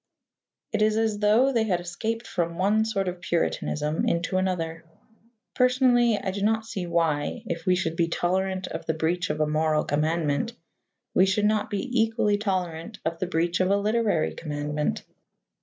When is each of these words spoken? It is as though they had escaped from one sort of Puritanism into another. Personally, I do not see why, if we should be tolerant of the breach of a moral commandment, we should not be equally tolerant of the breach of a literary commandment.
It 0.73 0.81
is 0.81 0.97
as 0.97 1.19
though 1.19 1.53
they 1.53 1.65
had 1.65 1.79
escaped 1.79 2.25
from 2.25 2.57
one 2.57 2.85
sort 2.85 3.07
of 3.07 3.21
Puritanism 3.21 4.03
into 4.07 4.37
another. 4.37 4.83
Personally, 5.53 6.17
I 6.17 6.31
do 6.31 6.41
not 6.41 6.65
see 6.65 6.87
why, 6.87 7.43
if 7.45 7.67
we 7.67 7.75
should 7.75 7.95
be 7.95 8.07
tolerant 8.07 8.65
of 8.65 8.87
the 8.87 8.95
breach 8.95 9.29
of 9.29 9.39
a 9.39 9.45
moral 9.45 9.83
commandment, 9.83 10.53
we 11.13 11.27
should 11.27 11.45
not 11.45 11.69
be 11.69 11.87
equally 12.01 12.39
tolerant 12.39 12.97
of 13.05 13.19
the 13.19 13.27
breach 13.27 13.59
of 13.59 13.69
a 13.69 13.77
literary 13.77 14.33
commandment. 14.33 15.03